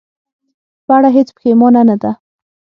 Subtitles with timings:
[0.85, 2.11] په اړه هېڅ پښېمانه نه ده.